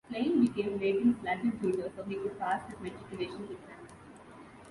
Klein 0.09 0.41
became 0.43 0.79
Layton's 0.79 1.21
Latin 1.23 1.59
tutor 1.59 1.91
so 1.95 2.01
he 2.05 2.15
could 2.15 2.39
pass 2.39 2.67
his 2.67 2.79
matriculation 2.79 3.43
exams. 3.43 3.91